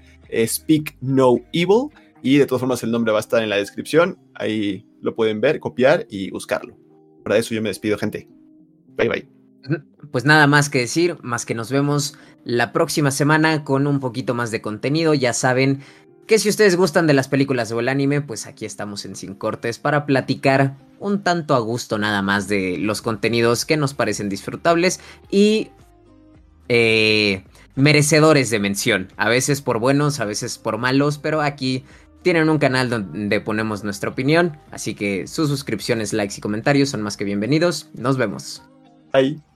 Speak 0.45 0.97
No 1.01 1.39
Evil. 1.51 1.89
Y 2.21 2.37
de 2.37 2.45
todas 2.45 2.61
formas 2.61 2.81
el 2.83 2.91
nombre 2.91 3.11
va 3.11 3.19
a 3.19 3.21
estar 3.21 3.43
en 3.43 3.49
la 3.49 3.57
descripción. 3.57 4.17
Ahí 4.33 4.87
lo 5.01 5.13
pueden 5.13 5.41
ver, 5.41 5.59
copiar 5.59 6.07
y 6.09 6.31
buscarlo. 6.31 6.77
Para 7.23 7.37
eso 7.37 7.53
yo 7.53 7.61
me 7.61 7.69
despido, 7.69 7.97
gente. 7.97 8.29
Bye 8.95 9.09
bye. 9.09 9.27
Pues 10.11 10.25
nada 10.25 10.47
más 10.47 10.69
que 10.69 10.79
decir, 10.79 11.17
más 11.21 11.45
que 11.45 11.53
nos 11.53 11.71
vemos 11.71 12.17
la 12.43 12.71
próxima 12.71 13.11
semana 13.11 13.63
con 13.63 13.87
un 13.87 13.99
poquito 13.99 14.33
más 14.33 14.51
de 14.51 14.61
contenido. 14.61 15.13
Ya 15.13 15.33
saben 15.33 15.79
que 16.27 16.39
si 16.39 16.49
ustedes 16.49 16.75
gustan 16.75 17.07
de 17.07 17.13
las 17.13 17.27
películas 17.27 17.71
o 17.71 17.79
el 17.79 17.89
anime, 17.89 18.21
pues 18.21 18.45
aquí 18.45 18.65
estamos 18.65 19.05
en 19.05 19.15
Sin 19.15 19.35
Cortes 19.35 19.79
para 19.79 20.05
platicar 20.05 20.77
un 20.99 21.23
tanto 21.23 21.55
a 21.55 21.59
gusto 21.59 21.97
nada 21.97 22.21
más 22.21 22.47
de 22.47 22.77
los 22.77 23.01
contenidos 23.01 23.65
que 23.65 23.75
nos 23.75 23.93
parecen 23.93 24.29
disfrutables 24.29 25.01
y 25.29 25.71
eh, 26.69 27.43
merecedores 27.75 28.49
de 28.49 28.59
mención. 28.59 29.09
A 29.17 29.29
veces 29.29 29.61
por 29.61 29.79
buenos, 29.79 30.19
a 30.19 30.25
veces 30.25 30.57
por 30.57 30.77
malos, 30.77 31.17
pero 31.17 31.41
aquí 31.41 31.83
tienen 32.21 32.49
un 32.49 32.57
canal 32.57 32.89
donde 32.89 33.41
ponemos 33.41 33.83
nuestra 33.83 34.09
opinión, 34.09 34.57
así 34.71 34.95
que 34.95 35.27
sus 35.27 35.49
suscripciones, 35.49 36.13
likes 36.13 36.35
y 36.37 36.41
comentarios 36.41 36.89
son 36.89 37.01
más 37.01 37.17
que 37.17 37.25
bienvenidos. 37.25 37.89
Nos 37.93 38.17
vemos. 38.17 38.63
Bye. 39.11 39.52